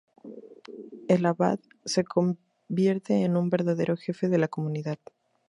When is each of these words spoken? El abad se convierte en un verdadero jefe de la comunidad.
El 1.07 1.27
abad 1.27 1.59
se 1.85 2.03
convierte 2.03 3.21
en 3.23 3.37
un 3.37 3.51
verdadero 3.51 3.95
jefe 3.97 4.29
de 4.29 4.39
la 4.39 4.47
comunidad. 4.47 4.97